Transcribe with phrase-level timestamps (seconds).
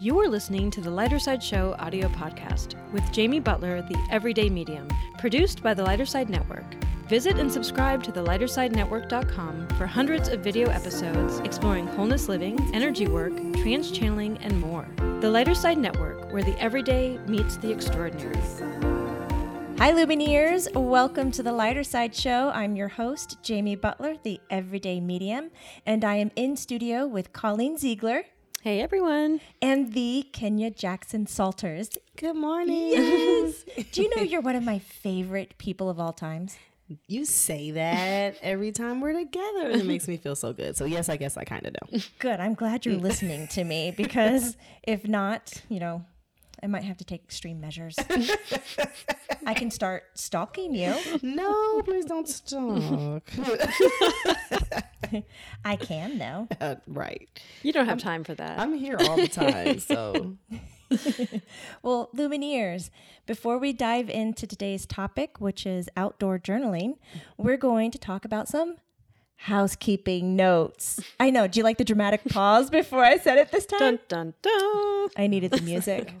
[0.00, 4.48] You are listening to the Lighter Side Show audio podcast with Jamie Butler, the Everyday
[4.48, 4.86] Medium,
[5.18, 6.62] produced by the Lighter Side Network.
[7.08, 13.08] Visit and subscribe to the lightersidenetwork.com for hundreds of video episodes exploring wholeness living, energy
[13.08, 14.86] work, trance channeling, and more.
[15.20, 18.36] The Lighter Side Network, where the everyday meets the extraordinary.
[19.78, 20.72] Hi, Lumineers.
[20.76, 22.50] Welcome to the Lighter Side Show.
[22.50, 25.50] I'm your host, Jamie Butler, the Everyday Medium,
[25.84, 28.26] and I am in studio with Colleen Ziegler
[28.68, 29.40] Hey, everyone.
[29.62, 31.88] and the Kenya Jackson Saulters.
[32.18, 32.90] Good morning.
[32.90, 33.64] Yes.
[33.92, 36.58] Do you know you're one of my favorite people of all times?
[37.06, 40.76] You say that every time we're together, it makes me feel so good.
[40.76, 42.00] So yes, I guess I kind of know.
[42.18, 42.40] Good.
[42.40, 46.04] I'm glad you're listening to me because if not, you know,
[46.62, 47.96] I might have to take extreme measures.
[49.46, 50.94] I can start stalking you.
[51.22, 53.30] No, please don't stalk.
[55.64, 56.48] I can, though.
[56.60, 57.28] Uh, right.
[57.62, 58.58] You don't have time for that.
[58.58, 60.36] I'm here all the time, so
[61.82, 62.90] Well, Lumineers,
[63.26, 66.96] before we dive into today's topic, which is outdoor journaling,
[67.36, 68.76] we're going to talk about some
[69.36, 71.00] housekeeping notes.
[71.20, 71.46] I know.
[71.46, 73.78] Do you like the dramatic pause before I said it this time?
[73.78, 75.08] dun, dun, dun.
[75.16, 76.12] I needed the music.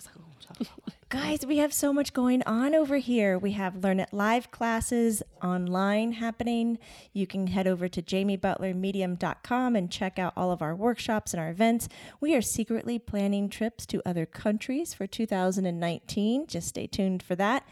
[1.10, 3.38] Guys, we have so much going on over here.
[3.38, 6.78] We have Learn It Live classes online happening.
[7.14, 11.48] You can head over to jamiebutlermedium.com and check out all of our workshops and our
[11.48, 11.88] events.
[12.20, 16.46] We are secretly planning trips to other countries for 2019.
[16.46, 17.66] Just stay tuned for that.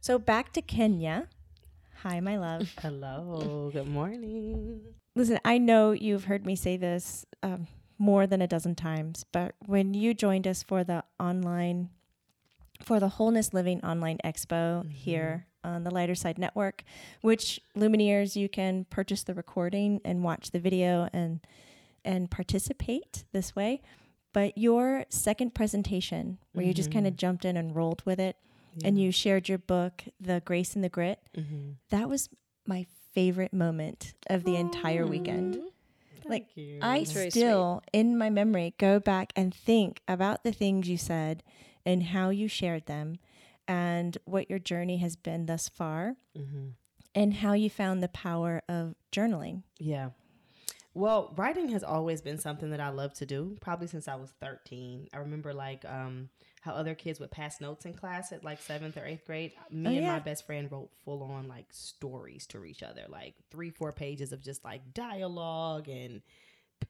[0.00, 1.28] So back to Kenya.
[2.02, 2.74] Hi, my love.
[2.82, 3.70] hello.
[3.72, 4.80] Good morning.
[5.14, 9.54] Listen, I know you've heard me say this um, more than a dozen times, but
[9.66, 11.90] when you joined us for the online,
[12.82, 15.74] for the Wholeness Living Online Expo here mm-hmm.
[15.74, 16.84] on the Lighter Side Network,
[17.20, 21.40] which Lumineers you can purchase the recording and watch the video and
[22.04, 23.80] and participate this way.
[24.32, 27.18] But your second presentation, where you just kind of mm-hmm.
[27.18, 28.36] jumped in and rolled with it,
[28.82, 31.72] and you shared your book, The Grace and the Grit, Mm-hmm.
[31.90, 32.28] that was
[32.66, 35.56] my favorite moment of the entire weekend.
[35.56, 35.66] Mm-hmm.
[36.26, 36.48] Like
[36.80, 41.42] I very still in my memory go back and think about the things you said
[41.84, 43.18] and how you shared them
[43.68, 46.68] and what your journey has been thus far Mm-hmm.
[47.14, 49.62] and how you found the power of journaling.
[49.78, 50.10] Yeah.
[50.94, 54.30] Well, writing has always been something that I love to do, probably since I was
[54.40, 55.08] 13.
[55.14, 56.28] I remember like um,
[56.60, 59.52] how other kids would pass notes in class at like seventh or eighth grade.
[59.70, 63.34] Me Oh, and my best friend wrote full on like stories to each other, like
[63.50, 66.20] three, four pages of just like dialogue and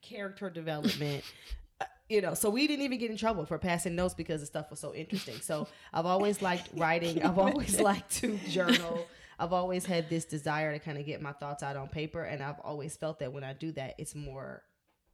[0.01, 1.25] character development.
[1.81, 4.47] Uh, You know, so we didn't even get in trouble for passing notes because the
[4.47, 5.41] stuff was so interesting.
[5.41, 7.23] So I've always liked writing.
[7.23, 9.07] I've always liked to journal.
[9.43, 12.41] I've always had this desire to kind of get my thoughts out on paper, and
[12.41, 14.63] I've always felt that when I do that, it's more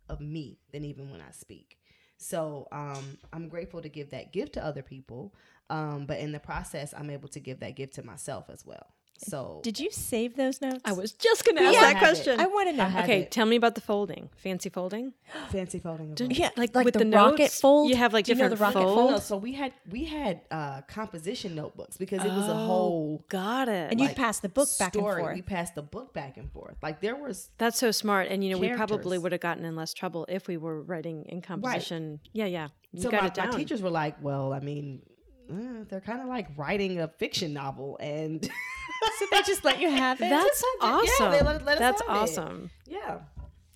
[0.07, 1.79] of me than even when I speak.
[2.19, 5.35] So um, I'm grateful to give that gift to other people,
[5.71, 8.89] um, but in the process, I'm able to give that gift to myself as well.
[9.19, 10.81] So Did you save those notes?
[10.85, 11.81] I was just going to ask Yeah.
[11.81, 11.99] that I it.
[11.99, 12.41] question.
[12.41, 12.87] I want to know.
[13.03, 13.31] Okay, it.
[13.31, 14.31] tell me about the folding.
[14.37, 15.13] Fancy folding?
[15.51, 16.11] fancy folding.
[16.11, 16.39] of Didn't books.
[16.41, 17.91] you- like, like with the the, rocket notes, fold?
[17.91, 19.13] You have like Do you know different the rocket folds.
[19.13, 23.25] No, so we had we had uh, composition notebooks because it was a Oh, whole
[23.29, 23.91] Got it.
[23.91, 25.35] and you'd like, pass the book back and forth.
[25.35, 26.77] We passed the book back and forth.
[26.83, 28.29] Like there was That's so smart.
[28.29, 31.25] And you know, we probably would have gotten in less trouble if we were writing
[31.29, 32.21] in composition.
[32.33, 32.69] Yeah, yeah.
[32.93, 33.49] You so got my, it down.
[33.51, 35.03] my teachers were like, "Well, I mean,
[35.51, 38.49] uh, they're kind of like writing a fiction novel," and
[39.19, 40.29] so they just let you have it.
[40.31, 41.31] That's Yeah, awesome.
[41.33, 42.21] they let- let us That's have it.
[42.21, 42.71] awesome.
[42.87, 43.19] yeah,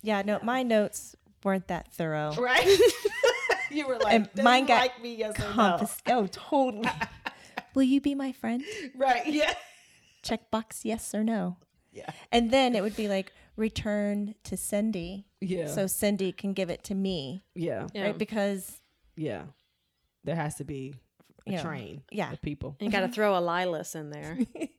[0.01, 2.33] yeah, no, my notes weren't that thorough.
[2.35, 2.65] right.
[3.71, 6.89] you were like, And "Do mine got like me, yes or no?" Oh, totally.
[7.75, 8.63] Will you be my friend?
[8.95, 9.25] Right?
[9.27, 9.53] Yeah.
[10.23, 11.57] Checkbox yes or no.
[11.91, 12.09] Yeah.
[12.31, 15.25] And then it would be like return to Cindy.
[15.41, 15.67] Yeah.
[15.67, 17.87] So Cindy can give it to me, yeah.
[17.93, 18.03] Yeah.
[18.05, 18.17] right?
[18.17, 18.79] Because
[19.15, 19.43] Yeah.
[20.23, 21.12] There has to be a
[21.45, 22.31] You know, train yeah.
[22.31, 22.77] of people.
[22.79, 24.37] And you got to throw a Lilas in there.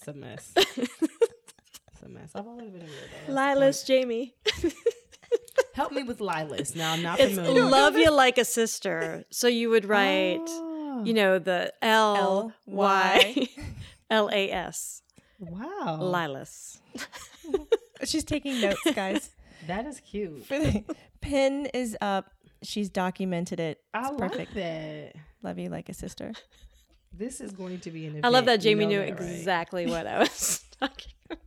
[0.00, 0.52] It's a mess.
[0.56, 2.30] it's a mess.
[2.34, 2.90] I've always been a weirdo.
[3.12, 4.34] That's the Lilas, Jamie.
[5.74, 6.74] Help me with Lilas.
[6.74, 7.64] Now I'm not It's familiar.
[7.64, 9.24] love you like a sister.
[9.30, 9.88] So you would ah.
[9.88, 13.48] write, Oh, you know, the L Y
[14.08, 15.02] L A S.
[15.38, 15.98] wow.
[16.00, 16.78] Lilas.
[18.04, 19.30] she's taking notes, guys.
[19.66, 20.48] That is cute.
[21.20, 22.30] Pin is up.
[22.62, 23.80] She's documented it.
[23.94, 24.54] I It's like perfect.
[24.54, 25.12] that.
[25.42, 26.32] Love you like a sister.
[27.12, 28.26] This is going to be an event.
[28.26, 29.30] I love that You Jamie know knew that, right?
[29.30, 31.38] exactly what I was talking about.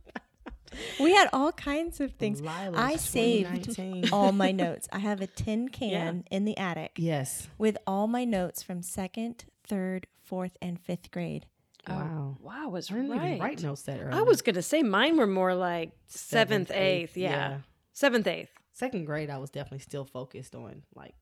[0.98, 2.40] We had all kinds of things.
[2.42, 4.88] Lilas I saved all my notes.
[4.92, 7.48] I have a tin can in the attic Yes.
[7.58, 11.46] with all my notes from second, third, fourth, and fifth grade.
[11.86, 12.36] Oh, wow.
[12.40, 13.26] Wow, was I didn't right.
[13.26, 14.12] even write notes that early.
[14.12, 17.16] I was gonna say mine were more like seventh, eighth.
[17.16, 17.30] Yeah.
[17.30, 17.58] yeah.
[17.92, 18.50] seventh, eighth.
[18.74, 21.14] Second grade, I was definitely still focused on like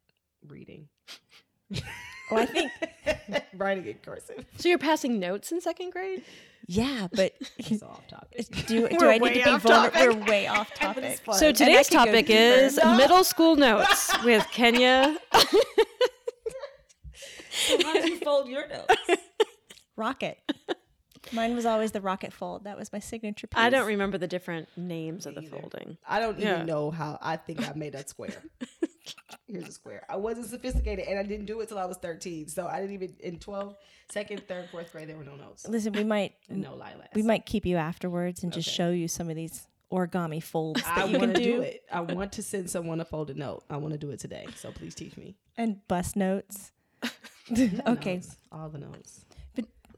[0.49, 0.89] reading.
[2.31, 2.73] Oh, I think
[3.57, 4.45] writing in cursive.
[4.57, 6.25] So you're passing notes in second grade?
[6.67, 8.47] yeah, but It's off topic.
[8.67, 9.91] do, do We're I need way to be off vulnerable?
[10.01, 10.17] topic.
[10.19, 11.21] We're way off topic.
[11.35, 12.97] So today's topic is No.
[12.97, 15.19] middle school notes with Kenya.
[17.85, 18.95] How do you fold your notes?
[19.97, 20.39] Rocket.
[21.33, 22.65] Mine was always the rocket fold.
[22.65, 23.59] That was my signature piece.
[23.59, 25.51] I don't remember the different names of the either.
[25.61, 25.97] folding.
[26.07, 26.55] I don't Yeah.
[26.57, 28.43] even know how I think I made that square.
[29.47, 30.05] Here's a square.
[30.09, 32.49] I wasn't sophisticated and I didn't do it till I was 13.
[32.49, 33.77] So I didn't even in 12,
[34.11, 35.67] second, third, fourth grade, there were no notes.
[35.69, 37.15] Listen, we might And no lilacs.
[37.15, 40.97] we might keep you afterwards and just show you some of these origami folds that
[40.99, 41.83] I you can do, do it.
[41.93, 43.65] I want to send someone a folded note.
[43.69, 44.47] I want to do it today.
[44.57, 45.37] So please teach me.
[45.57, 46.73] and bus notes.
[47.49, 48.37] Yeah, okay, notes.
[48.53, 49.25] All the notes.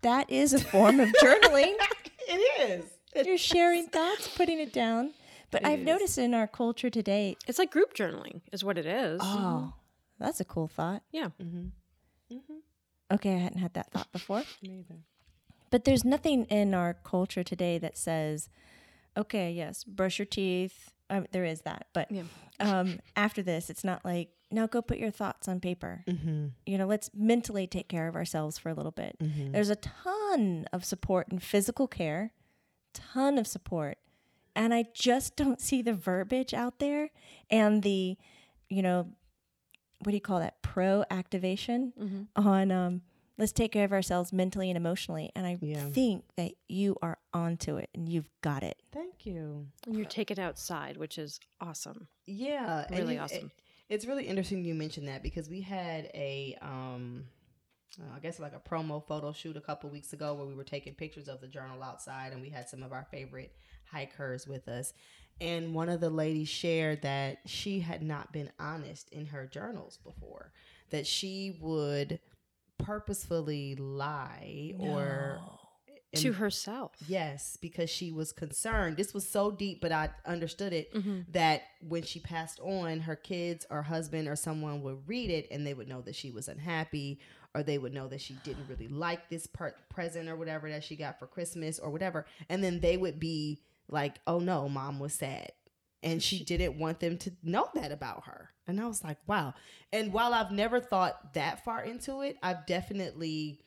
[0.04, 1.74] But that is a form of journaling.
[2.26, 3.26] It is.
[3.26, 5.10] You're sharing thoughts, putting it down.
[5.50, 5.84] But It I've is.
[5.86, 7.36] noticed in our culture today.
[7.46, 9.20] It's like group journaling, is what it is.
[9.22, 9.74] Oh,
[10.18, 11.02] that's a cool thought.
[11.12, 11.28] Yeah.
[11.42, 12.38] Mm-hmm.
[13.12, 14.42] Okay, I hadn't had that thought before.
[14.62, 14.94] Neither.
[15.70, 18.48] But there's nothing in our culture today that says,
[19.18, 20.90] okay, yes, brush your teeth.
[21.10, 21.88] Um, there is that.
[21.92, 22.22] But Yeah.
[22.58, 26.04] um, after this, it's not like, now go put your thoughts on paper.
[26.06, 26.46] Mm-hmm.
[26.66, 29.16] You know, let's mentally take care of ourselves for a little bit.
[29.22, 29.52] Mm-hmm.
[29.52, 32.32] There's a ton of support in physical care,
[32.92, 33.98] ton of support.
[34.56, 37.10] And I just don't see the verbiage out there
[37.50, 38.16] and the,
[38.68, 39.08] you know,
[40.00, 40.62] what do you call that?
[40.62, 42.22] Pro activation Mm-hmm.
[42.46, 43.02] on um,
[43.36, 45.32] let's take care of ourselves mentally and emotionally.
[45.34, 45.88] And I Yeah.
[45.88, 48.76] think that you are onto it and you've got it.
[48.92, 49.66] Thank you.
[49.86, 52.06] And you're it outside, which is awesome.
[52.26, 53.50] Yeah, and Really you- awesome.
[53.88, 57.26] It- it's really interesting you mentioned that because we had a, um,
[58.00, 60.64] uh, I guess like a promo photo shoot a couple weeks ago where we were
[60.64, 63.54] taking pictures of the journal outside, and we had some of our favorite
[63.90, 64.92] hikers with us.
[65.40, 69.98] And one of the ladies shared that she had not been honest in her journals
[70.04, 70.52] before,
[70.90, 72.20] that she would
[72.78, 75.40] purposefully lie or
[76.16, 76.92] to herself.
[77.08, 78.96] Yes, because she was concerned.
[78.96, 81.20] This was so deep, but I understood it Mm-hmm.
[81.32, 85.66] that when she passed on, her kids or husband or someone would read it and
[85.66, 87.18] they would know that she was unhappy
[87.54, 90.82] or they would know that she didn't really like this per- present or whatever that
[90.84, 92.26] she got for Christmas or whatever.
[92.48, 95.52] And then they would be like, oh no, mom was sad.
[96.02, 98.50] And she didn't want them to know that about her.
[98.66, 99.54] And I was like, wow.
[99.92, 103.60] And while I've never thought that far into it, I've definitely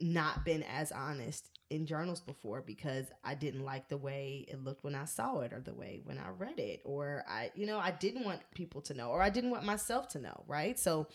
[0.00, 4.84] not been as honest in journals before because I didn't like the way it looked
[4.84, 7.78] when I saw it or the way when I read it or I you know
[7.78, 10.78] I didn't want people to know or I didn't want myself to know right?
[10.78, 11.08] So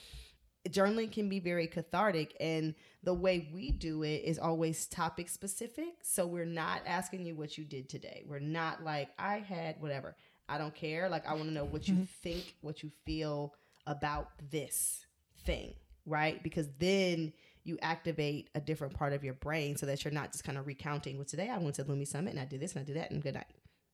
[0.67, 5.95] journaling can be very cathartic and the way we do it is always topic specific.
[6.01, 8.25] So we're not asking you what you did today.
[8.27, 10.15] We're not like I had whatever.
[10.49, 11.07] I don't care.
[11.07, 12.03] Like I want to know what you mm-hmm.
[12.21, 13.53] think what you feel
[13.87, 15.05] about this
[15.45, 15.73] thing
[16.09, 16.41] right?
[16.43, 17.31] Because then
[17.63, 20.65] you activate a different part of your brain so that you're not just kind of
[20.65, 22.95] recounting well today i went to lumi summit and i did this and i did
[22.95, 23.47] that and good night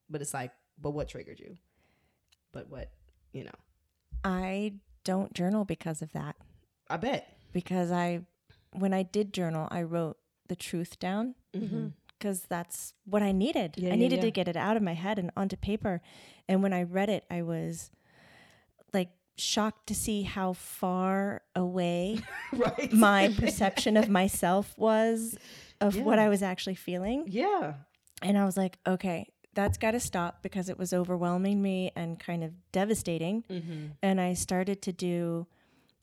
[0.09, 1.57] but it's like but what triggered you
[2.51, 2.91] but what
[3.33, 3.51] you know
[4.25, 4.73] I
[5.03, 6.35] don't journal because of that.
[6.89, 8.21] i bet Because I,
[8.71, 10.17] when I did journal, I wrote
[10.47, 11.89] the truth down mm-hmm.
[12.07, 13.75] because that's what I needed.
[13.77, 14.21] Yeah, I yeah, needed yeah.
[14.23, 16.01] to get it out of my head and onto paper.
[16.49, 17.91] And when I read it, I was
[18.93, 22.19] like shocked to see how far away
[22.53, 25.37] right my perception of myself was
[25.81, 27.25] of what I was actually feeling.
[27.27, 27.73] yeah
[28.21, 32.19] And I was like, okay, that's got to stop because it was overwhelming me and
[32.19, 33.43] kind of devastating.
[33.49, 33.87] mm-hmm.
[34.01, 35.47] And I started to do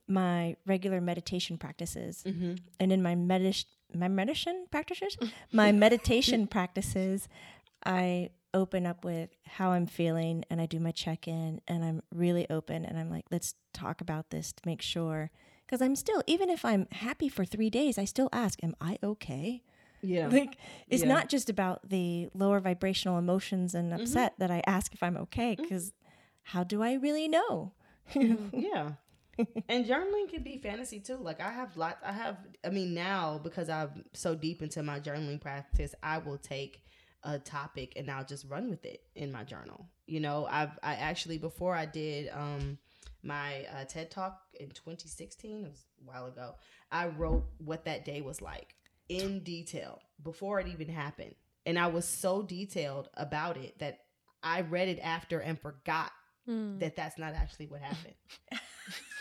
[0.08, 2.22] my regular meditation practices.
[2.26, 2.54] Mm-hmm.
[2.80, 5.16] And in my meditation, my meditation practices,
[5.52, 7.28] my meditation practices,
[7.84, 12.02] I open up with how I'm feeling and I do my check in and I'm
[12.14, 15.30] really open and I'm like, let's talk about this to make sure.
[15.66, 18.98] Because I'm still, even if I'm happy for three days, I still ask, am I
[19.02, 19.62] okay?
[20.02, 20.56] yeah Like,
[20.90, 21.08] it's Yeah.
[21.08, 24.02] not just about the lower vibrational emotions and Mm-hmm.
[24.02, 25.92] upset that I ask if I'm okay, because
[26.42, 27.72] how do I really know?
[28.52, 28.92] yeah
[29.68, 33.40] and journaling can be fantasy too like i have lots i have i mean now
[33.42, 36.82] because i'm so deep into my journaling practice i will take
[37.24, 40.94] a topic and i'll just run with it in my journal you know i've i
[40.94, 42.78] actually before i did um
[43.22, 46.54] my uh, ted talk in 2016 it was a while ago
[46.90, 48.74] i wrote what that day was like
[49.08, 51.34] in detail before it even happened
[51.66, 53.98] and i was so detailed about it that
[54.42, 56.10] i read it after and forgot
[56.48, 56.80] Mm.
[56.80, 58.14] that that's not actually what happened.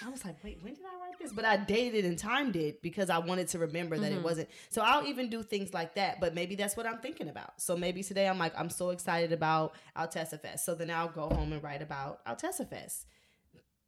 [0.06, 1.32] I was like, wait, when did I write this?
[1.32, 4.24] But I dated and timed it because I wanted to remember that it mm-hmm.
[4.24, 4.50] wasn't.
[4.70, 7.62] So I'll even do things like that, but maybe that's what I'm thinking about.
[7.62, 10.66] So maybe today I'm like, I'm so excited about Altessa Fest.
[10.66, 13.06] So then I'll go home and write about Altessa Fest.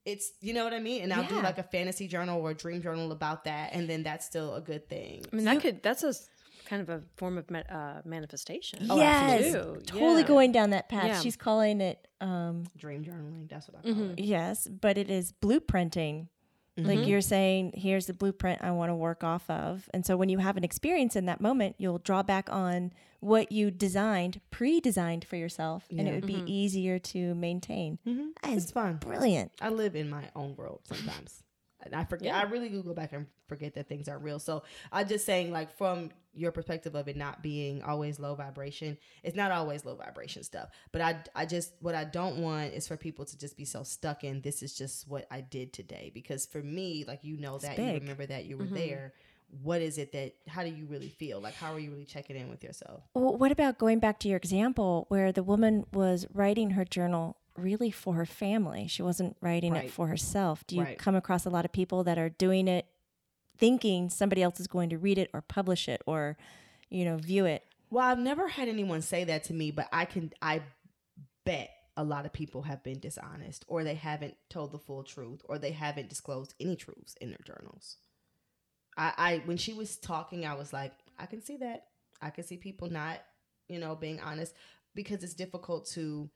[0.05, 2.53] it's you know what I mean, and I'll do like a fantasy journal or a
[2.53, 5.23] dream journal about that, and then that's still a good thing.
[5.31, 6.13] I mean, that could that's a
[6.65, 8.87] kind of a form of uh, manifestation.
[8.89, 9.85] Oh, yes, absolutely.
[9.85, 10.27] totally Yeah.
[10.27, 11.05] going down that path.
[11.05, 11.19] Yeah.
[11.21, 14.19] She's calling it um, Dream journaling, that's what I call it.
[14.19, 16.27] yes, but it is blueprinting.
[16.75, 19.87] Like you're saying, here's the blueprint I want to work off of.
[19.93, 23.51] And so when you have an experience in that moment, you'll draw back on what
[23.51, 26.13] you designed, pre-designed for yourself, and it Yeah.
[26.15, 27.99] would be easier to maintain.
[28.07, 28.53] Mm-hmm.
[28.57, 28.97] It's fun.
[28.97, 29.51] brilliant.
[29.61, 31.43] I live in my own world sometimes.
[31.85, 32.27] And I forget.
[32.29, 32.39] Yeah.
[32.39, 34.39] I really do go back and forget that things aren't real.
[34.39, 38.97] So I'm just saying, like from your perspective of it not being always low vibration,
[39.23, 40.69] it's not always low vibration stuff.
[40.91, 43.83] But I, I just what I don't want is for people to just be so
[43.83, 46.11] stuck in this is just what I did today.
[46.13, 48.75] Because for me, like you know that you remember that you were mm-hmm.
[48.75, 49.13] there.
[49.61, 50.33] What is it that?
[50.47, 51.39] How do you really feel?
[51.39, 53.03] Like how are you really checking in with yourself?
[53.13, 57.37] Well, what about going back to your example where the woman was writing her journal
[57.55, 58.87] really for her family?
[58.87, 59.85] She wasn't writing Right.
[59.85, 60.65] it for herself.
[60.65, 60.97] Do you Right.
[60.97, 62.87] come across a lot of people that are doing it
[63.57, 66.37] thinking somebody else is going to read it or publish it or,
[66.89, 67.63] you know, view it?
[67.89, 70.61] Well, I've never had anyone say that to me, but I can I
[71.45, 75.41] bet a lot of people have been dishonest or they haven't told the full truth
[75.45, 77.97] or they haven't disclosed any truths in their journals.
[78.97, 81.85] I, I when she was talking, I was like, I can see that.
[82.21, 83.19] I can see people not,
[83.67, 84.53] you know, being honest
[84.95, 86.29] because it's difficult to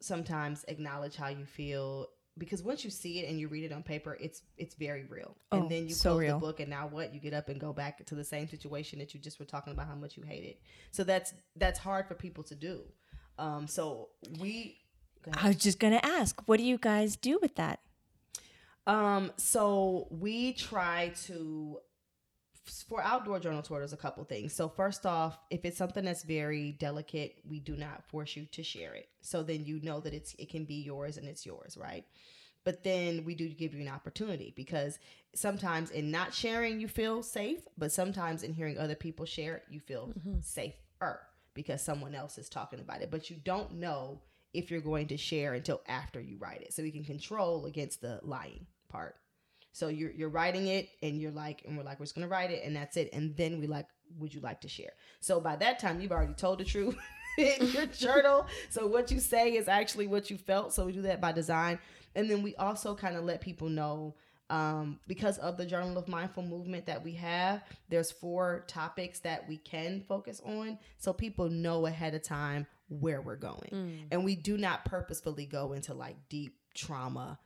[0.00, 3.82] sometimes acknowledge how you feel because once you see it and you read it on
[3.82, 5.36] paper, it's it's very real.
[5.52, 6.38] Oh, and then you so close real.
[6.38, 7.14] the book and now what?
[7.14, 9.72] You get up and go back to the same situation that you just were talking
[9.72, 10.60] about how much you hate it.
[10.90, 12.82] So that's that's hard for people to do.
[13.38, 14.08] Um so
[14.40, 14.78] we.
[15.34, 17.80] I was just going to ask, what do you guys do with that?
[18.86, 21.80] Um, so we try to
[22.88, 24.52] for outdoor journal tour, there's a couple things.
[24.52, 28.62] So first off, if it's something that's very delicate, we do not force you to
[28.62, 29.08] share it.
[29.20, 32.04] So then you know that it's it can be yours and it's yours, right?
[32.64, 34.98] But then we do give you an opportunity because
[35.34, 39.78] sometimes in not sharing you feel safe, but sometimes in hearing other people share you
[39.78, 40.40] feel mm-hmm.
[40.40, 41.20] safer
[41.54, 43.10] because someone else is talking about it.
[43.10, 44.20] But you don't know
[44.52, 46.72] if you're going to share until after you write it.
[46.72, 49.14] So we can control against the lying part.
[49.76, 52.50] So you're you're writing it and you're like, and we're like, we're just gonna write
[52.50, 53.10] it and that's it.
[53.12, 53.86] And then we like,
[54.18, 54.92] would you like to share?
[55.20, 56.96] So by that time you've already told the truth
[57.38, 58.46] in your journal.
[58.70, 60.72] So what you say is actually what you felt.
[60.72, 61.78] So we do that by design.
[62.14, 64.14] And then we also kind of let people know
[64.48, 69.46] um, because of the Journal of Mindful Movement that we have, there's four topics that
[69.46, 70.78] we can focus on.
[70.96, 73.68] So people know ahead of time where we're going.
[74.10, 77.38] And we do not purposefully go into like deep trauma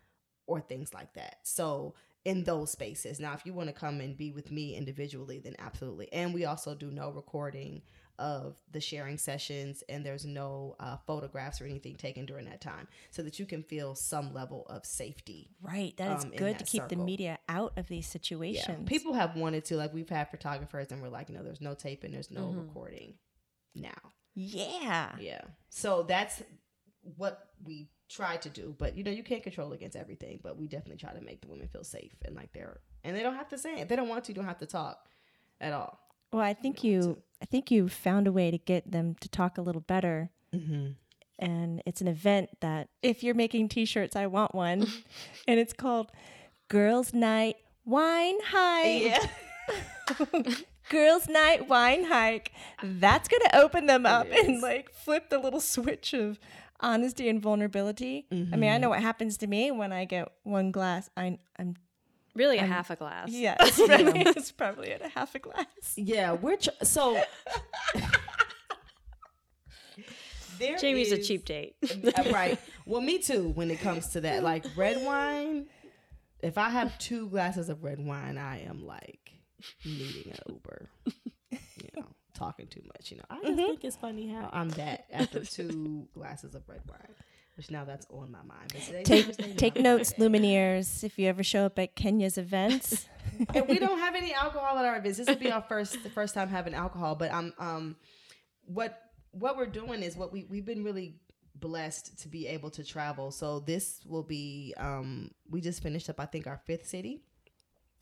[0.46, 1.36] or things like that.
[1.42, 1.94] So
[2.24, 3.18] in those spaces.
[3.18, 6.12] Now, if you want to come and be with me individually, then absolutely.
[6.12, 7.82] And we also do no recording
[8.18, 12.86] of the sharing sessions, and there's no uh, photographs or anything taken during that time,
[13.10, 15.48] so that you can feel some level of safety.
[15.62, 15.96] Right.
[15.96, 18.66] That is Um, good to that keep the media out of these situations.
[18.68, 19.76] Yeah, people have wanted to.
[19.76, 23.14] Like we've had photographers, and we're like, no, there's no taping, there's no recording
[23.74, 24.12] now.
[24.34, 25.16] Yeah.
[25.18, 25.40] Yeah.
[25.70, 26.42] So that's
[27.16, 28.74] what we try to do.
[28.78, 30.40] But you know, you can't control against everything.
[30.42, 33.22] But we definitely try to make the women feel safe and like they're and they
[33.22, 33.82] don't have to say it.
[33.82, 35.06] If they don't want to, don't have to talk
[35.60, 35.98] at all.
[36.32, 39.56] Well, I think you I think you found a way to get them to talk
[39.56, 40.30] a little better.
[40.54, 40.92] Mm-hmm.
[41.38, 44.86] And it's an event that if you're making t-shirts, I want one.
[45.48, 46.10] and it's called
[46.68, 49.02] Girls Night Wine Hike.
[49.02, 49.26] Yeah.
[50.90, 52.52] Girls Night Wine Hike.
[52.82, 56.38] That's going to open them up and like flip the little switch of
[56.80, 58.26] honesty and vulnerability.
[58.30, 58.80] I mean, I Mm-hmm.
[58.82, 61.08] know what happens to me when I get one glass.
[61.16, 61.76] I, I'm
[62.34, 63.28] Really, a half a glass.
[63.30, 65.66] yeah, it's probably, it's probably at a half a glass.
[65.96, 66.32] yeah.
[66.32, 67.20] We're so.
[70.58, 71.74] there Jamie's a cheap date.
[72.16, 72.58] Uh, right.
[72.86, 73.48] Well, me too.
[73.48, 75.66] When it comes to that, like red wine.
[76.42, 79.32] If I have two glasses of red wine, I am like
[79.84, 80.88] needing an Uber.
[81.50, 83.10] You know, talking too much.
[83.10, 86.82] You know, I just think it's funny how I'm that after two glasses of red
[86.88, 87.14] wine.
[87.56, 88.72] Which now that's on my mind.
[88.72, 89.96] Thursday, Take take no.
[89.96, 91.04] notes, Lumineers.
[91.04, 93.06] If you ever show up at Kenya's events,
[93.54, 95.18] and we don't have any alcohol at our events.
[95.18, 97.16] This will be our first the first time having alcohol.
[97.16, 97.96] But I'm um,
[98.64, 98.98] what
[99.32, 101.16] what we're doing is what we we've been really
[101.54, 103.30] blessed to be able to travel.
[103.30, 107.22] So this will be um, we just finished up I think our fifth city.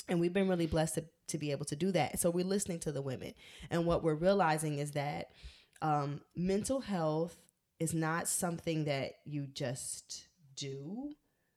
[0.09, 2.19] And we've been really blessed to, to be able to do that.
[2.19, 3.35] So we're listening to the women.
[3.71, 5.31] And what we're realizing is that
[5.83, 7.37] um, mental health
[7.79, 11.11] is not something that you just do.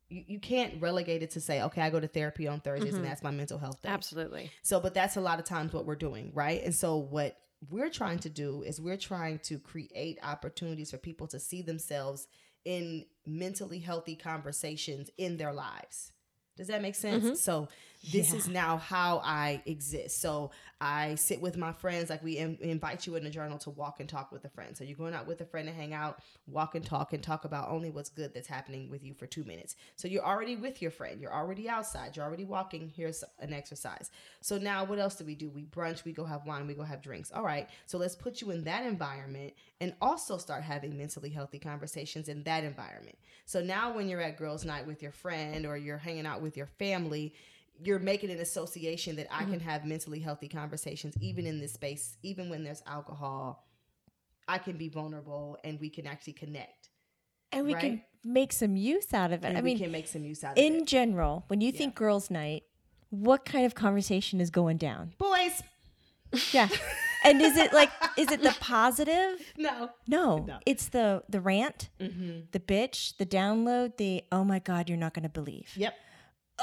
[0.10, 3.06] You, you can't relegate it to say, okay, I go to therapy on Thursdays and
[3.06, 3.90] that's my mental health day.
[3.90, 4.52] Absolutely.
[4.62, 6.62] So, but that's a lot of times what we're doing, right?
[6.64, 7.38] And so, what
[7.70, 12.28] we're trying to do is we're trying to create opportunities for people to see themselves
[12.66, 16.12] in mentally healthy conversations in their lives.
[16.58, 17.42] Does that make sense?
[17.42, 17.68] So
[18.10, 20.22] this is now how I exist.
[20.22, 23.70] So I sit with my friends, like we in- invite you in the journal to
[23.70, 24.76] walk and talk with a friend.
[24.76, 27.46] So you're going out with a friend to hang out, walk and talk, and talk
[27.46, 29.76] about only what's good that's happening with you for two minutes.
[29.96, 31.22] So you're already with your friend.
[31.22, 32.16] You're already outside.
[32.16, 32.92] You're already walking.
[32.96, 34.10] Here's an exercise.
[34.42, 35.50] So now what else do we do?
[35.50, 37.32] We brunch, we go have wine, we go have drinks.
[37.32, 37.70] All right.
[37.86, 42.44] So let's put you in that environment and also start having mentally healthy conversations in
[42.44, 43.18] that environment.
[43.46, 46.58] So now when you're at girls' night with your friend or you're hanging out with
[46.58, 47.34] your family,
[47.84, 52.18] you're making an association that I can have mentally healthy conversations even in this space,
[52.24, 53.66] even when there's alcohol.
[54.48, 56.90] I can be vulnerable and we can actually connect.
[57.52, 59.48] and we can make some use out of it.
[59.48, 60.88] And I we mean, can make some use out of in it.
[60.88, 62.64] general, when you think girls' night,
[63.10, 65.14] what kind of conversation is going down?
[65.18, 65.62] Boys,
[66.54, 66.70] Yeah.
[67.24, 69.40] and is it like is it the positive?
[69.58, 69.90] no.
[70.08, 70.60] No, No.
[70.66, 72.42] it's the the rant, Mm-hmm.
[72.52, 75.72] the bitch, the download, the oh my god, you're not going to believe.
[75.76, 75.94] Yep.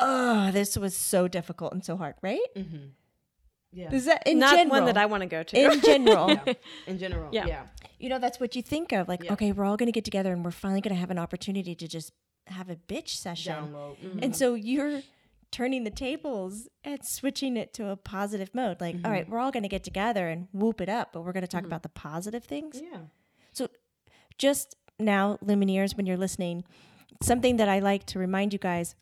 [0.01, 2.41] Oh, this was so difficult and so hard, right?
[2.57, 2.77] Mm-hmm.
[3.73, 3.93] Yeah.
[3.93, 4.71] Is that in Not general?
[4.71, 5.73] one that I want to go to.
[5.73, 6.31] in general.
[6.31, 6.53] yeah.
[6.87, 7.29] In general.
[7.33, 7.47] Yeah.
[7.47, 7.63] Yeah.
[7.99, 9.09] You know, that's what you think of.
[9.09, 9.33] Like, Yeah.
[9.35, 11.75] okay, we're all going to get together and we're finally going to have an opportunity
[11.75, 12.13] to just
[12.47, 13.53] have a bitch session.
[13.55, 13.97] Download.
[13.99, 14.23] Mhm.
[14.25, 15.03] And so you're
[15.51, 18.81] turning the tables and switching it to a positive mode.
[18.81, 21.33] Like, all right, we're all going to get together and whoop it up, but we're
[21.33, 22.81] going to talk about the positive things.
[22.83, 23.01] Yeah.
[23.53, 23.69] So
[24.39, 26.65] just now, Lumineers, when you're listening,
[27.23, 28.95] something that I like to remind you guys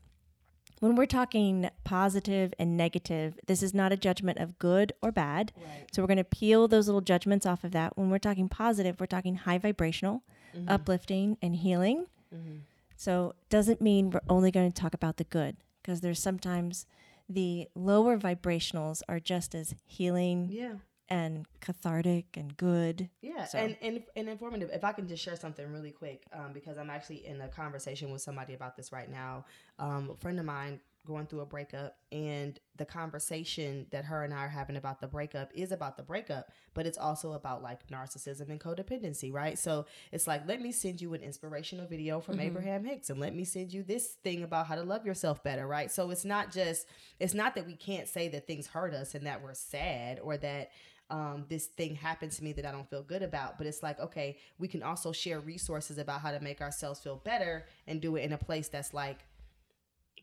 [0.80, 5.52] when we're talking positive and negative, this is not a judgment of good or bad.
[5.56, 5.86] Right.
[5.92, 7.96] So we're going to peel those little judgments off of that.
[7.96, 10.22] When we're talking positive, we're talking high vibrational,
[10.54, 10.68] mm-hmm.
[10.68, 12.06] uplifting, and healing.
[12.34, 12.56] Mm-hmm.
[12.96, 16.86] So doesn't mean we're only going to talk about the good because there's sometimes
[17.28, 20.74] the lower vibrationals are just as healing Yeah.
[21.08, 23.08] And cathartic and good.
[23.20, 24.70] Yeah, So- and, and and informative.
[24.72, 28.10] If I can just share something really quick, um, because I'm actually in a conversation
[28.10, 29.44] with somebody about this right now.
[29.78, 34.34] Um, a friend of mine going through a breakup, and the conversation that her and
[34.34, 37.86] I are having about the breakup is about the breakup, but it's also about like
[37.86, 39.56] narcissism and codependency, right?
[39.56, 43.36] So it's like, let me send you an inspirational video from Abraham Hicks, and let
[43.36, 45.92] me send you this thing about how to love yourself better, right?
[45.92, 46.86] So it's not just,
[47.20, 50.36] it's not that we can't say that things hurt us and that we're sad or
[50.38, 50.70] that
[51.10, 53.58] um, this thing happened to me that I don't feel good about.
[53.58, 57.16] But it's like, okay, we can also share resources about how to make ourselves feel
[57.16, 59.20] better and do it in a place that's like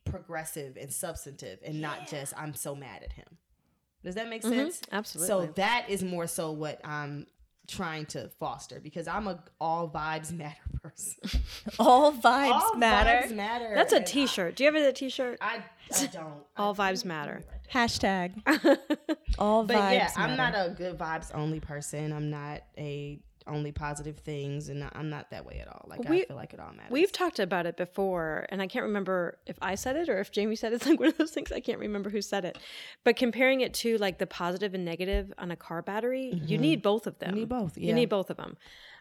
[0.06, 3.38] progressive and substantive and not just, I'm so mad at him.
[4.04, 4.82] Does that make sense?
[4.91, 5.28] absolutely.
[5.28, 7.28] So that is more so what I'm
[7.67, 11.41] trying to foster because I'm a all vibes matter person.
[11.80, 13.28] All vibes all matter.
[13.28, 13.71] vibes matter.
[13.73, 14.56] That's a T-shirt.
[14.58, 15.38] Do you have a T-shirt?
[15.39, 15.63] I, I,
[16.04, 16.34] I don't.
[16.58, 17.41] All I, vibes matter.
[17.71, 18.34] Hashtag
[19.39, 22.12] all But vibes But yeah, I'm not a good vibes only person.
[22.12, 25.86] I'm not a only positive things, and I'm not that way at all.
[25.88, 26.92] Like We- I feel like it all matters.
[26.92, 30.32] We've talked about it before, and I can't remember if I said it or if
[30.32, 30.76] Jamie said it.
[30.78, 32.58] It's like one of those things I can't remember who said it.
[33.04, 36.82] But comparing it to like the positive and negative on a car battery, you need
[36.82, 37.36] both of them.
[37.36, 38.58] need both, You need both of them.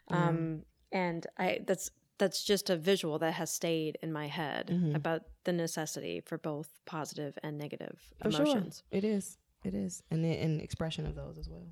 [0.08, 4.94] Um, and I that's that's just a visual that has stayed in my head Mm-hmm.
[4.94, 8.42] about the necessity for both positive and negative For sure.
[8.42, 8.84] emotions.
[8.90, 9.38] It is.
[9.64, 11.68] It is, and the- and expression of those as well.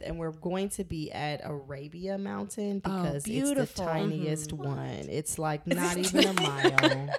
[0.00, 4.68] And we're going to be at Arabia Mountain oh, because it's the tiniest mm-hmm.
[4.68, 5.06] one.
[5.08, 7.08] It's like not even a mile.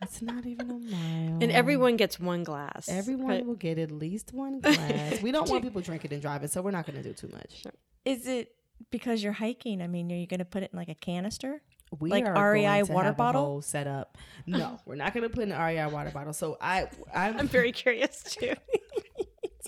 [0.00, 1.38] It's not even a mile.
[1.42, 2.88] And everyone gets one glass.
[2.88, 5.20] Everyone will get at least one glass.
[5.22, 7.64] we don't want people drinking and driving, so we're not going to do too much.
[8.04, 8.54] Is it
[8.90, 9.82] because you're hiking?
[9.82, 11.62] I mean, are you going to put it in like a canister?
[11.98, 13.44] We Like are REI going to water have a bottle?
[13.44, 14.18] whole setup.
[14.46, 16.32] No, we're not going to put in an REI water bottle.
[16.32, 18.54] So I, I'm, I'm very curious too.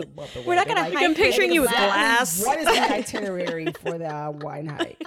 [0.03, 0.45] It's month away.
[0.47, 2.45] We're not gonna like, hike I'm picturing you with glass.
[2.45, 5.03] What is the itinerary for the uh, wine hike?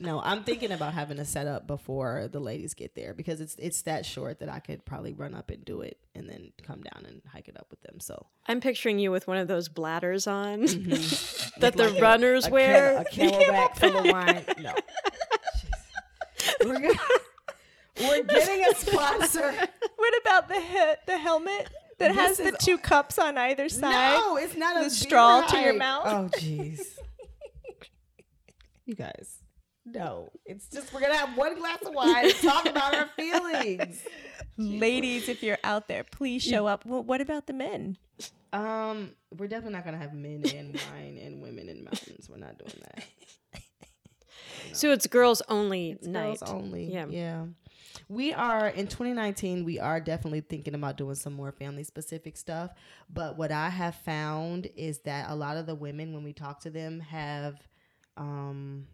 [0.00, 3.82] No, I'm thinking about having a setup before the ladies get there because it's it's
[3.82, 7.04] that short that I could probably run up and do it and then come down
[7.04, 7.98] and hike it up with them.
[7.98, 11.60] So I'm picturing you with one of those bladders on that Mm-hmm.
[11.64, 13.04] Like the a- runners a, wear.
[13.10, 14.44] cam- a CamelBak full of wine.
[14.62, 14.72] No,
[15.58, 16.64] Jeez.
[16.64, 16.94] we're gonna,
[18.00, 19.52] we're getting a sponsor.
[19.96, 23.68] What about the he- the helmet that This has the is- two cups on either
[23.68, 24.16] side?
[24.18, 26.02] No, it's not a The beer straw to your mouth?
[26.06, 26.80] Oh, jeez.
[28.86, 29.36] you guys.
[29.84, 34.02] No, it's just we're gonna have one glass of wine and talk about our feelings.
[34.58, 36.84] Ladies, if you're out there, please show up.
[36.84, 37.96] Well, what about the men?
[38.52, 42.28] Um, we're definitely not gonna have men and wine and women in mountains.
[42.28, 43.04] We're not doing that.
[44.74, 46.40] So it's girls only It's night.
[46.40, 46.92] girls only.
[46.92, 47.06] Yeah.
[47.08, 47.44] yeah.
[48.08, 49.64] We are in 2019.
[49.64, 52.70] We are definitely thinking about doing some more family specific stuff.
[53.12, 56.60] But what I have found is that a lot of the women, when we talk
[56.60, 57.56] to them, have
[58.16, 58.86] um,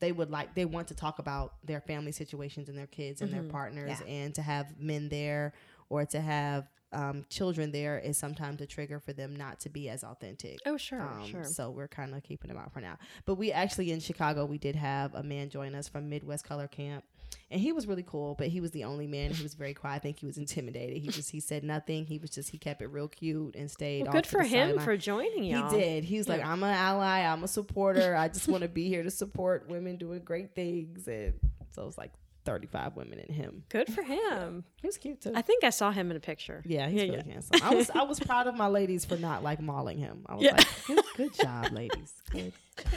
[0.00, 3.32] they would like they want to talk about their family situations and their kids and
[3.32, 4.06] their partners Yeah.
[4.12, 5.52] and to have men there
[5.88, 9.88] or to have um, children there is sometimes a trigger for them not to be
[9.88, 10.58] as authentic.
[10.66, 11.44] Oh, sure, Um, sure.
[11.44, 12.98] So we're kind of keeping them out for now.
[13.26, 16.66] But we actually in Chicago, we did have a man join us from Midwest Color
[16.66, 17.04] Camp,
[17.50, 18.34] and he was really cool.
[18.36, 19.32] But he was the only man.
[19.32, 19.96] He was very quiet.
[19.96, 20.98] I think he was intimidated.
[20.98, 22.04] He just he said nothing.
[22.06, 24.04] He was just he kept it real cute and stayed.
[24.04, 24.84] Well, good for him sideline.
[24.84, 25.70] for joining y'all.
[25.70, 26.04] He did.
[26.04, 27.20] He was like, I'm an ally.
[27.20, 28.14] I'm a supporter.
[28.16, 31.06] I just want to be here to support women doing great things.
[31.08, 31.34] And
[31.70, 32.12] so it was like
[32.46, 33.64] 35 women in him.
[33.68, 34.64] Good for him.
[34.80, 35.32] He was cute too.
[35.34, 36.62] I think I saw him in a picture.
[36.66, 37.32] yeah, he's yeah, really yeah.
[37.32, 37.60] handsome.
[37.62, 40.24] I was I was proud of my ladies for not like mauling him.
[40.26, 40.52] I was Yeah.
[40.56, 42.12] like, good, good job, ladies.
[42.30, 42.52] Good.
[42.78, 42.86] job.
[42.86, 42.94] I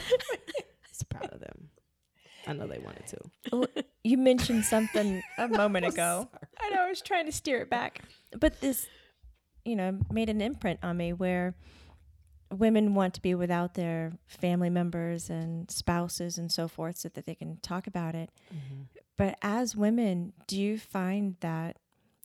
[0.90, 1.68] was proud of them.
[2.46, 3.18] I know they wanted to.
[3.52, 3.66] Oh,
[4.02, 6.28] you mentioned something a moment ago.
[6.60, 8.02] I know I was trying to steer it back,
[8.38, 8.86] but this,
[9.64, 11.54] you know, made an imprint on me where
[12.50, 17.26] women want to be without their family members and spouses and so forth, so that
[17.26, 18.30] they can talk about it.
[19.16, 21.76] But as women, do you find that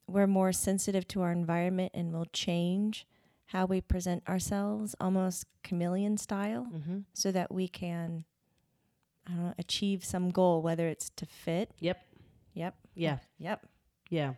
[0.08, 3.06] we're more sensitive to our environment and will change
[3.48, 7.00] how we present ourselves, almost chameleon style, Mm-hmm.
[7.14, 8.26] so that we can,
[9.30, 11.72] I don't know, achieve some goal, whether it's to fit.
[11.80, 12.02] Yep.
[12.54, 12.76] Yep.
[12.96, 13.18] Yeah.
[13.38, 13.65] Yep.
[14.10, 14.34] Yeah.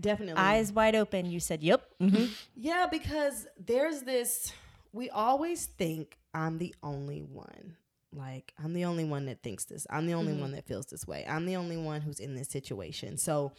[0.00, 0.40] Definitely.
[0.40, 1.26] Eyes wide open.
[1.26, 2.24] You said, "Yep." Mm-hmm.
[2.56, 4.52] Yeah, because there's this,
[4.92, 7.76] we always think I'm the only one.
[8.14, 9.86] Like, I'm the only one that thinks this.
[9.88, 11.24] I'm the only one that feels this way.
[11.26, 13.16] I'm the only one who's in this situation.
[13.16, 13.52] So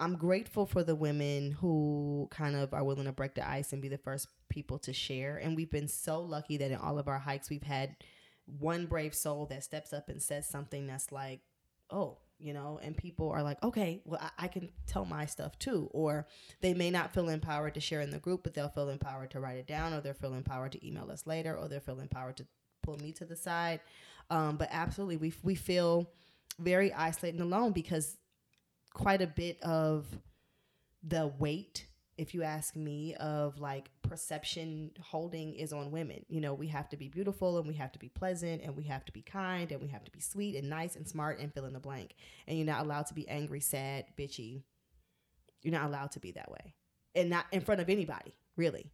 [0.00, 3.82] I'm grateful for the women who kind of are willing to break the ice and
[3.82, 5.36] be the first people to share.
[5.36, 7.96] And we've been so lucky that in all of our hikes, we've had
[8.46, 11.40] one brave soul that steps up and says something that's like,
[11.90, 15.58] oh, you know, and people are like, okay, well, I, I can tell my stuff
[15.58, 15.88] too.
[15.92, 16.26] Or
[16.60, 19.40] they may not feel empowered to share in the group, but they'll feel empowered to
[19.40, 22.36] write it down, or they'll feel empowered to email us later, or they'll feel empowered
[22.36, 22.46] to
[22.82, 23.80] pull me to the side.
[24.28, 26.10] Um, but absolutely, we, we feel
[26.58, 28.16] very isolated and alone because
[28.92, 30.06] quite a bit of
[31.02, 31.86] the weight
[32.18, 36.24] if you ask me of like perception holding is on women.
[36.28, 38.84] You know we have to be beautiful and we have to be pleasant and we
[38.84, 41.52] have to be kind and we have to be sweet and nice and smart and
[41.52, 42.14] fill in the blank.
[42.46, 44.62] And you're not allowed to be angry sad bitchy.
[45.62, 46.74] You're not allowed to be that way.
[47.14, 48.90] And not in front of anybody really.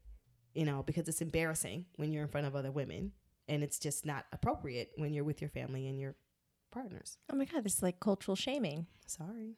[0.55, 3.13] You know because it's embarrassing when you're in front of other women
[3.49, 6.15] and it's just not appropriate when you're with your family and your
[6.71, 7.19] partners.
[7.31, 8.87] Oh my God, this is like cultural shaming.
[9.07, 9.57] sorry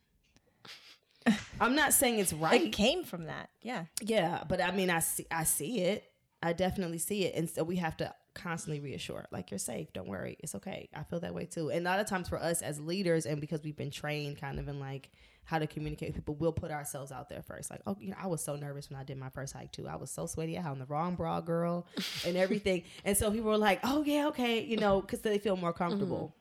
[1.60, 2.62] i'm not saying it's right.
[2.62, 3.50] It came from that.
[3.62, 3.84] Yeah.
[4.00, 6.04] yeah, but I mean, I see, I see it.
[6.42, 9.92] I definitely see it, and so we have to constantly reassure, like you're safe.
[9.92, 10.88] Don't worry, it's okay.
[10.94, 11.70] I feel that way too.
[11.70, 14.58] And a lot of times for us as leaders, and because we've been trained kind
[14.58, 15.10] of in like
[15.44, 17.70] how to communicate with people, we'll put ourselves out there first.
[17.70, 19.86] Like, oh, you know, I was so nervous when I did my first hike too.
[19.88, 20.58] I was so sweaty.
[20.58, 21.86] I had on the wrong bra, girl,
[22.26, 22.82] and everything.
[23.04, 26.34] and so people were like, oh yeah, okay, you know, because they feel more comfortable.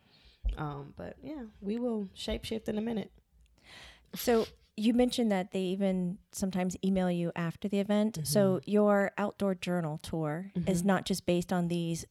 [0.58, 3.12] Um, but yeah, we will shape shift in a minute.
[4.16, 8.20] So you mentioned that they even sometimes email you after the event.
[8.24, 12.06] So your outdoor journal tour is not just based on these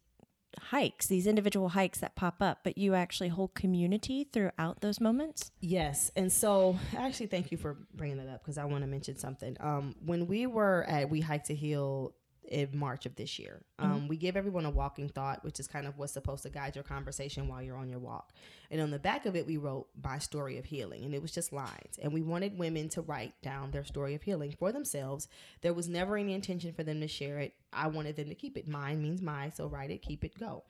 [0.58, 5.50] hikes, these individual hikes that pop up, but you actually hold community throughout those moments.
[5.60, 9.16] Yes, and so actually, thank you for bringing that up because I want to mention
[9.16, 9.56] something.
[9.60, 12.12] Um, when we were at We Hike to Heal
[12.52, 15.86] in March of this year, um, we give everyone a walking thought, which is kind
[15.86, 18.32] of what's supposed to guide your conversation while you're on your walk.
[18.70, 21.32] And on the back of it, we wrote "My Story of Healing," and it was
[21.32, 21.98] just lines.
[22.00, 25.28] And we wanted women to write down their story of healing for themselves.
[25.62, 27.54] There was never any intention for them to share it.
[27.72, 28.68] I wanted them to keep it.
[28.68, 30.64] Mine means mine, so write it, keep it, go.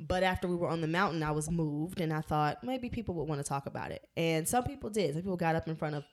[0.00, 3.14] But after we were on the mountain, I was moved and I thought maybe people
[3.16, 4.06] would want to talk about it.
[4.16, 5.12] And some people did.
[5.12, 6.04] Some people got up in front of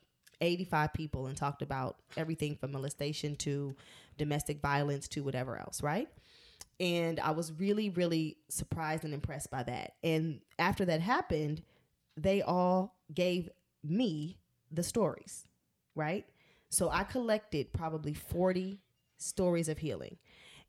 [0.41, 3.75] 85 people and talked about everything from molestation to
[4.17, 6.08] domestic violence to whatever else, right?
[6.80, 9.93] And I was really, really surprised and impressed by that.
[10.04, 11.63] And after that happened,
[12.17, 13.49] they all gave
[13.84, 14.39] me
[14.71, 15.47] the stories,
[15.95, 16.25] right?
[16.69, 18.80] So I collected probably 40
[19.17, 20.17] stories of healing.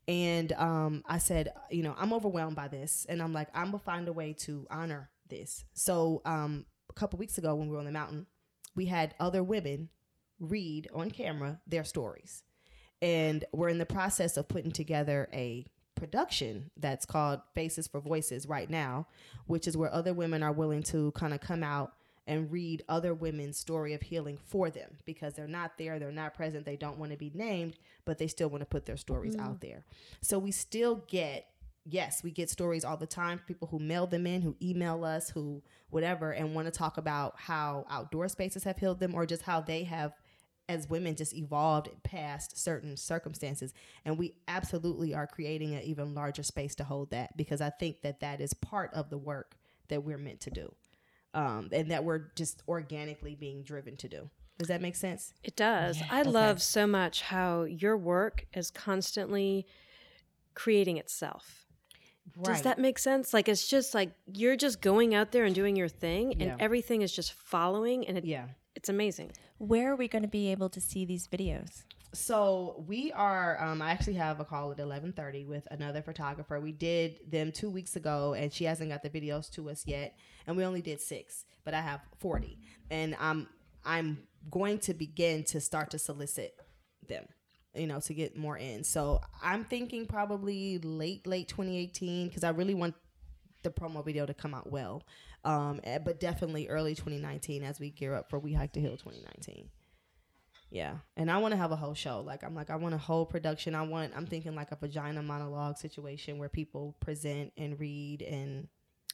[0.07, 3.05] And um, I said, you know, I'm overwhelmed by this.
[3.09, 5.65] And I'm like, I'm going to find a way to honor this.
[5.73, 8.25] So um, a couple weeks ago when we were on the mountain,
[8.75, 9.89] we had other women
[10.39, 12.43] read on camera their stories.
[13.01, 18.47] And we're in the process of putting together a production that's called Faces for Voices
[18.47, 19.07] right now,
[19.47, 21.93] which is where other women are willing to kind of come out
[22.27, 26.33] and read other women's story of healing for them because they're not there, they're not
[26.33, 29.35] present, they don't want to be named, but they still want to put their stories
[29.35, 29.45] mm.
[29.45, 29.85] out there.
[30.21, 31.47] So we still get
[31.89, 33.39] yes, we get stories all the time.
[33.47, 37.35] People who mail them in, who email us, who whatever, and want to talk about
[37.37, 40.13] how outdoor spaces have healed them or just how they have,
[40.69, 43.73] as women, just evolved past certain circumstances.
[44.05, 48.01] And we absolutely are creating an even larger space to hold that because I think
[48.01, 49.57] that that is part of the work
[49.89, 50.73] that we're meant to do,
[51.33, 54.29] um, and that we're just organically being driven to do.
[54.59, 55.33] Does that make sense?
[55.43, 56.01] It does.
[56.09, 56.29] I Okay.
[56.29, 59.65] love so much how your work is constantly
[60.55, 61.67] creating itself.
[62.43, 63.33] Does that make sense?
[63.33, 66.55] Like it's just like you're just going out there and doing your thing and Yeah.
[66.59, 68.47] everything is just following and it, Yeah.
[68.77, 69.31] It's amazing.
[69.57, 71.83] Where are we going to be able to see these videos?
[72.13, 73.61] So we are.
[73.61, 76.59] Um, I actually have a call at eleven thirty with another photographer.
[76.59, 80.15] We did them two weeks ago, and she hasn't got the videos to us yet.
[80.45, 82.59] And we only did six, but I have forty,
[82.91, 83.47] and I'm
[83.83, 86.55] I'm going to begin to start to solicit
[87.07, 87.25] them.
[87.73, 88.83] You know, to get more in.
[88.83, 92.95] So I'm thinking probably late late 2018 because I really want
[93.63, 95.03] the promo video to come out well.
[95.45, 98.97] Um, eh, but definitely early 2019 as we gear up for We Hike to Heal
[98.97, 99.69] 2019.
[100.69, 102.19] Yeah, and I want to have a whole show.
[102.21, 103.73] Like I'm like I want a whole production.
[103.73, 108.67] I want I'm thinking like a vagina monologue situation where people present and read and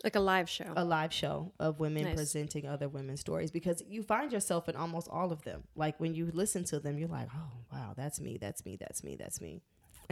[0.03, 0.73] Like a live show.
[0.75, 2.15] a live show of women Nice.
[2.15, 5.63] presenting other women's stories because you find yourself in almost all of them.
[5.75, 9.03] Like when you listen to them, you're like, oh wow, that's me, that's me, that's
[9.03, 9.61] me, that's me.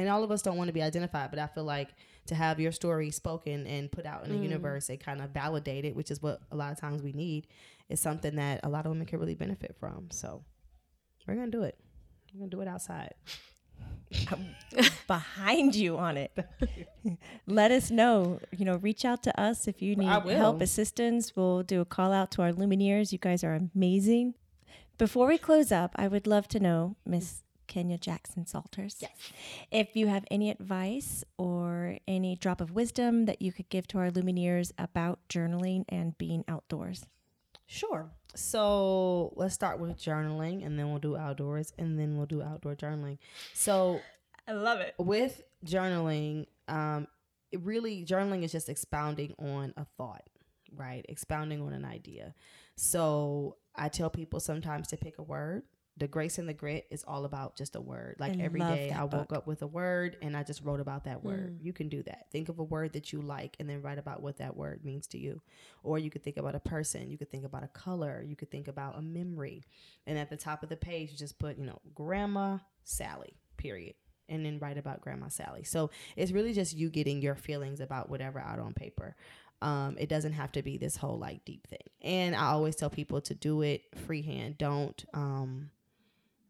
[0.02, 1.90] And all of us don't want to be identified, but I feel like
[2.28, 4.44] to have your story spoken and put out in the Mm.
[4.44, 7.48] universe and kind of validated, which is what a lot of times we need,
[7.90, 10.10] is something that a lot of women can really benefit from.
[10.12, 10.44] So
[11.28, 11.78] we're gonna do it.
[12.34, 13.14] We're gonna do it outside.
[15.08, 16.32] behind you on it.
[17.48, 18.40] Let us know.
[18.52, 21.36] You know, reach out to us if you need help, assistance.
[21.36, 23.12] We'll do a call out to our Lumineers.
[23.12, 24.36] You guys are amazing.
[24.98, 29.12] Before we close up, I would love to know, Miss Kenya Jackson Saulters, Yes.
[29.72, 33.98] if you have any advice or any drop of wisdom that you could give to
[33.98, 37.06] our Lumineers about journaling and being outdoors.
[37.68, 38.12] Sure.
[38.36, 42.76] So let's start with journaling and then we'll do outdoors and then we'll do outdoor
[42.76, 43.20] journaling.
[43.54, 44.02] So
[44.46, 44.94] I love it.
[44.98, 47.08] with journaling, um,
[47.54, 50.28] it really journaling is just expounding on a thought,
[50.76, 51.06] right?
[51.08, 52.36] Expounding on an idea.
[52.76, 55.64] So I tell people sometimes to pick a word.
[56.02, 58.16] The grace and the grit is all about just a word.
[58.18, 59.34] Like I every day, I woke book.
[59.34, 61.60] up with a word and I just wrote about that word.
[61.62, 62.26] You can do that.
[62.32, 65.06] Think of a word that you like and then write about what that word means
[65.10, 65.44] to you.
[65.84, 67.12] Or you could think about a person.
[67.12, 68.26] You could think about a color.
[68.28, 69.64] You could think about a memory.
[70.08, 73.94] And at the top of the page, you just put, you know, Grandma Sally, period
[74.28, 75.64] and then write about Grandma Sally.
[75.64, 79.16] So it's really just you getting your feelings about whatever out on paper.
[79.62, 81.92] Um, it doesn't have to be this whole like deep thing.
[82.02, 84.58] And I always tell people to do it freehand.
[84.58, 85.70] Don't um,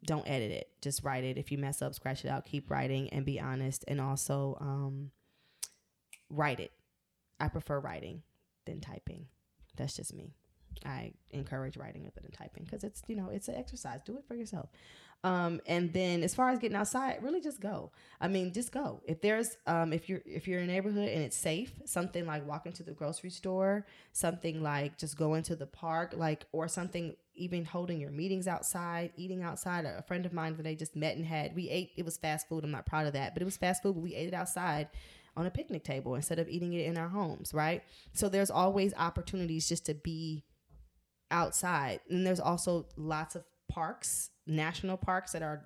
[0.05, 0.69] don't edit it.
[0.81, 1.37] Just write it.
[1.37, 2.45] If you mess up, scratch it out.
[2.45, 3.85] Keep writing and be honest.
[3.87, 5.11] And also um,
[6.29, 6.71] write it.
[7.39, 8.23] I prefer writing
[8.65, 9.27] than typing.
[9.77, 10.33] That's just me.
[10.85, 13.99] I encourage writing rather than typing because it's you know it's an exercise.
[14.05, 14.69] Do it for yourself.
[15.23, 17.91] Um, and then as far as getting outside, really just go.
[18.19, 19.01] I mean, just go.
[19.05, 22.47] If there's um, if you're if you're in a neighborhood and it's safe, something like
[22.47, 27.15] walking to the grocery store, something like just going to the park, like or something
[27.35, 29.85] even holding your meetings outside, eating outside.
[29.85, 31.91] A friend of mine that I just met and had we ate.
[31.97, 32.63] It was fast food.
[32.63, 33.93] I'm not proud of that, but it was fast food.
[33.93, 34.87] But we ate it outside
[35.37, 37.83] on a picnic table instead of eating it in our homes, right?
[38.13, 40.43] So there's always opportunities just to be
[41.29, 42.01] outside.
[42.09, 45.65] And there's also lots of parks, national parks that are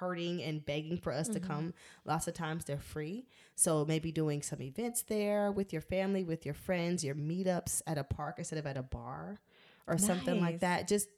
[0.00, 1.50] hurting and begging for us to mm-hmm.
[1.50, 1.74] come.
[2.04, 3.26] Lots of times they're free.
[3.54, 7.98] So maybe doing some events there with your family, with your friends, your meetups at
[7.98, 9.38] a park instead of at a bar
[9.86, 10.88] or something like that.
[10.88, 11.08] Just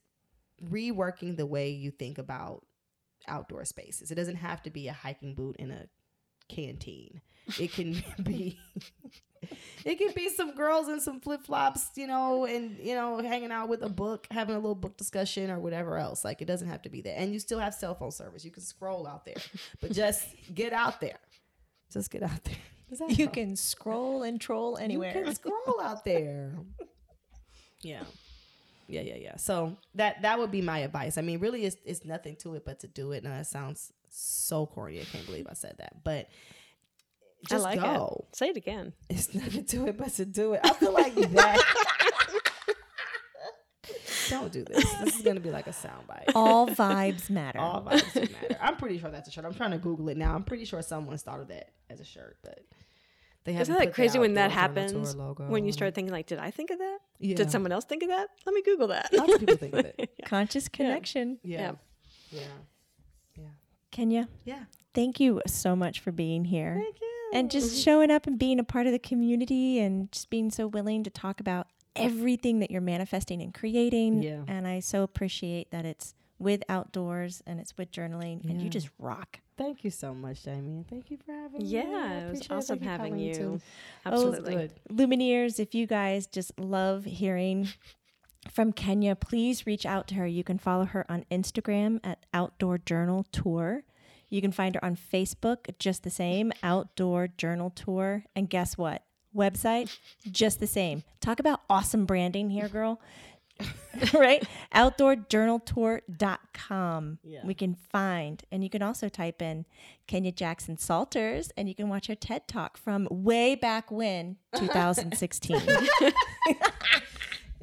[0.71, 2.67] reworking the way you think about
[3.29, 4.11] outdoor spaces.
[4.11, 5.87] It doesn't have to be a hiking boot in a
[6.49, 7.21] canteen.
[7.59, 8.59] It can be
[9.85, 13.53] it can be some girls in some flip flops, you know, and you know, hanging
[13.53, 16.25] out with a book, having a little book discussion or whatever else.
[16.25, 17.19] Like it doesn't have to be that.
[17.19, 18.45] And you still have cell phone service.
[18.45, 19.37] You can scroll out there.
[19.81, 21.19] But just get out there.
[21.93, 22.57] Just get out there.
[23.09, 23.33] You help?
[23.33, 25.13] can scroll and troll anywhere.
[25.17, 26.53] You can scroll out there.
[27.83, 28.05] Yeah.
[28.89, 29.37] Yeah, yeah, yeah.
[29.37, 31.19] So that that would be my advice.
[31.19, 33.25] I mean, really it's it's nothing to it but to do it.
[33.25, 35.01] And that sounds so corny.
[35.01, 36.05] I can't believe I said that.
[36.05, 36.29] But
[37.49, 38.27] just I like go.
[38.31, 38.37] it.
[38.37, 38.93] Say it again.
[39.09, 40.61] It's nothing to it but to do it.
[40.65, 41.63] I feel like that.
[44.29, 44.85] Don't do this.
[45.05, 46.33] This is gonna be like a soundbite.
[46.35, 47.61] All vibes matter.
[47.61, 48.57] All vibes matter.
[48.61, 49.45] I'm pretty sure that's a shirt.
[49.45, 50.35] I'm trying to Google it now.
[50.35, 52.61] I'm pretty sure someone started that as a shirt, but
[53.45, 53.63] they have.
[53.63, 55.51] Isn't haven't that crazy when that Outdoors on the tour happens?
[55.53, 56.99] When you start thinking like, did I think of that?
[57.21, 57.37] yeah.
[57.37, 58.29] Did someone else think of that?
[58.45, 59.13] Let me Google that.
[59.13, 60.11] Lots of people think of it.
[60.25, 61.39] Conscious connection.
[61.45, 61.73] Yeah.
[62.31, 62.41] Yeah.
[63.37, 63.45] Yeah.
[63.93, 64.65] Kenya, Yeah.
[64.93, 66.77] thank you so much for being here.
[66.83, 67.13] Thank you.
[67.37, 67.83] And just mm-hmm.
[67.83, 71.11] showing up and being a part of the community and just being so willing to
[71.11, 74.23] talk about everything that you're manifesting and creating.
[74.23, 74.43] Yeah.
[74.47, 78.51] And I so appreciate that it's with outdoors and it's with journaling yeah.
[78.51, 79.41] and you just rock.
[79.57, 80.77] Thank you so much, Jamie.
[80.77, 81.67] and Thank you for having me.
[81.67, 83.35] Yeah, it was awesome Thank having you.
[83.35, 83.61] too.
[84.05, 84.55] Oh, Absolutely.
[84.55, 84.73] Good.
[84.91, 87.69] Lumineers, if you guys just love hearing
[88.51, 90.27] from Kenya, please reach out to her.
[90.27, 93.85] You can follow her on Instagram at Outdoor Journal Tour.
[94.29, 98.25] You can find her on Facebook, just the same, Outdoor Journal Tour.
[98.35, 99.03] And guess what?
[99.35, 99.97] Website,
[100.31, 101.03] just the same.
[101.21, 103.01] Talk about awesome branding here, girl.
[104.13, 104.47] right?
[104.75, 107.19] Outdoorjournaltour.com.
[107.23, 107.41] Yeah.
[107.45, 109.65] We can find, and you can also type in
[110.07, 115.61] Kenya Jackson Saulters, and you can watch her TED Talk from way back when, 2016.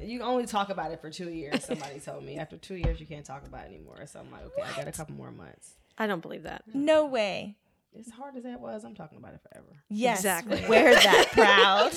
[0.00, 1.64] You can only talk about it for two years.
[1.64, 4.04] Somebody told me after two years you can't talk about it anymore.
[4.06, 5.74] So I'm like, okay, I got a couple more months.
[5.98, 6.62] I don't believe that.
[6.74, 7.56] no way.
[7.98, 9.68] As hard as that was, I'm talking about it forever.
[9.88, 10.64] Yes, Exactly.
[10.68, 11.92] wear that proud.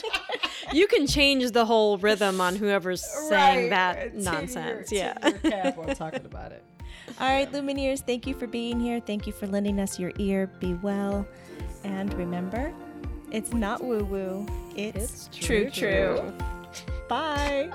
[0.71, 4.91] You can change the whole rhythm on whoever's saying that A 10 nonsense.
[4.91, 5.29] year- yeah.
[5.31, 6.63] 10 year cap on talking about it.
[7.19, 8.99] All right, Lumineers, thank you for being here.
[8.99, 10.45] Thank you for lending us your ear.
[10.60, 11.27] Be well.
[11.83, 12.71] And remember,
[13.31, 16.33] it's not woo woo, it's, true true, true.
[17.10, 17.71] Bye.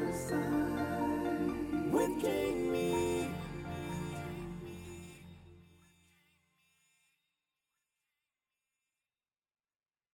[0.00, 0.65] With